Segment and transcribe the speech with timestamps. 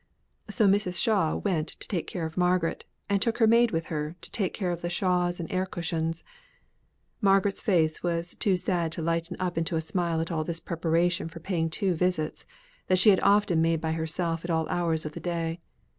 [0.49, 0.99] So Mrs.
[0.99, 4.51] Shaw went to take care of Margaret and took her maid with her to take
[4.51, 6.23] care of the shawls and air cushions.
[7.21, 11.29] Margaret's face was too sad to lighten up into a smile at all this preparation
[11.29, 12.47] for paying two visits,
[12.87, 15.61] that she had often made by herself at all hours of the day.